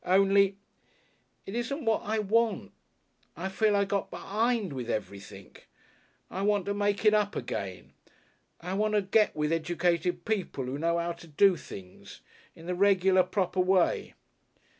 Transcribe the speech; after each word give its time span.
Only. 0.03 0.55
It 1.45 1.53
isn't 1.53 1.85
what 1.85 2.01
I 2.03 2.17
want. 2.17 2.71
I 3.37 3.49
feel 3.49 3.75
I've 3.75 3.89
got 3.89 4.09
be'ind 4.09 4.73
with 4.73 4.89
everything. 4.89 5.55
I 6.31 6.41
want 6.41 6.65
to 6.65 6.73
make 6.73 7.05
it 7.05 7.13
up 7.13 7.35
again. 7.35 7.93
I 8.59 8.73
want 8.73 8.95
to 8.95 9.03
get 9.03 9.35
with 9.35 9.51
educated 9.51 10.25
people 10.25 10.65
who 10.65 10.79
know 10.79 10.97
'ow 10.97 11.11
to 11.11 11.27
do 11.27 11.55
things 11.55 12.21
in 12.55 12.65
the 12.65 12.73
regular, 12.73 13.21
proper 13.21 13.59
way." 13.59 14.15